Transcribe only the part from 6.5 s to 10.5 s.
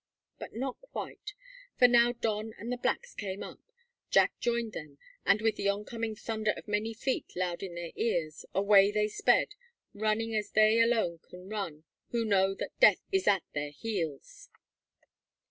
of many feet loud in their ears, away they sped, running